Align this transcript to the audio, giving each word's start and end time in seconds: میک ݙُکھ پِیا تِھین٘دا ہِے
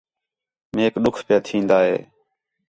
میک 0.75 0.93
ݙُکھ 1.03 1.21
پِیا 1.27 1.37
تِھین٘دا 1.45 1.79
ہِے 1.87 1.97